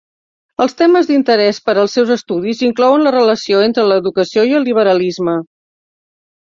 Els 0.63 0.71
temes 0.79 1.09
d"interès 1.09 1.59
per 1.67 1.75
als 1.83 1.93
seus 1.97 2.15
estudis 2.17 2.65
inclouen 2.69 3.07
la 3.09 3.15
relació 3.19 3.63
entre 3.69 3.87
l"educació 3.89 4.51
i 4.55 4.61
el 4.63 4.71
liberalisme. 4.71 5.41